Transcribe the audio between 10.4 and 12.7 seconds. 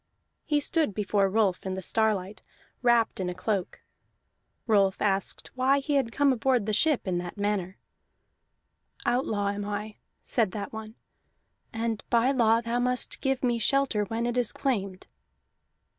that one, "and by law